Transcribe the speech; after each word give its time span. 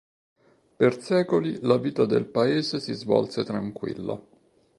Per 0.77 0.99
secoli 0.99 1.59
la 1.61 1.77
vita 1.77 2.05
del 2.05 2.25
paese 2.25 2.79
si 2.79 2.91
svolse 2.93 3.43
tranquilla. 3.43 4.19